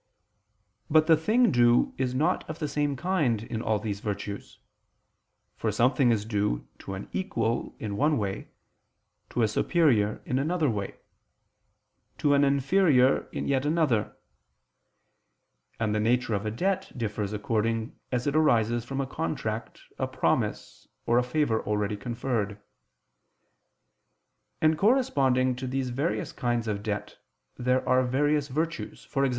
But 0.89 1.05
the 1.05 1.15
thing 1.15 1.51
due 1.51 1.93
is 1.95 2.15
not 2.15 2.43
of 2.49 2.57
the 2.57 2.67
same 2.67 2.95
kind 2.95 3.43
in 3.43 3.61
all 3.61 3.77
these 3.77 3.99
virtues: 3.99 4.57
for 5.55 5.71
something 5.71 6.09
is 6.09 6.25
due 6.25 6.67
to 6.79 6.95
an 6.95 7.07
equal 7.13 7.75
in 7.77 7.95
one 7.95 8.17
way, 8.17 8.47
to 9.29 9.43
a 9.43 9.47
superior, 9.47 10.19
in 10.25 10.39
another 10.39 10.71
way, 10.71 10.95
to 12.17 12.33
an 12.33 12.43
inferior, 12.43 13.27
in 13.31 13.47
yet 13.47 13.63
another; 13.63 14.17
and 15.79 15.93
the 15.93 15.99
nature 15.99 16.33
of 16.33 16.47
a 16.47 16.51
debt 16.51 16.91
differs 16.97 17.31
according 17.31 17.95
as 18.11 18.25
it 18.25 18.35
arises 18.35 18.83
from 18.83 19.01
a 19.01 19.05
contract, 19.05 19.81
a 19.99 20.07
promise, 20.07 20.87
or 21.05 21.19
a 21.19 21.23
favor 21.23 21.61
already 21.65 21.95
conferred. 21.95 22.59
And 24.63 24.79
corresponding 24.79 25.55
to 25.57 25.67
these 25.67 25.91
various 25.91 26.31
kinds 26.31 26.67
of 26.67 26.81
debt 26.81 27.19
there 27.55 27.87
are 27.87 28.01
various 28.03 28.47
virtues: 28.47 29.07
e.g. 29.15 29.29